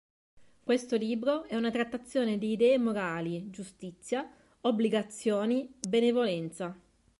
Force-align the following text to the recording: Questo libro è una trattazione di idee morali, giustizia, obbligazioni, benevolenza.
Questo 0.63 0.95
libro 0.97 1.43
è 1.43 1.55
una 1.55 1.69
trattazione 1.69 2.39
di 2.39 2.53
idee 2.53 2.79
morali, 2.79 3.51
giustizia, 3.51 4.27
obbligazioni, 4.61 5.71
benevolenza. 5.79 6.75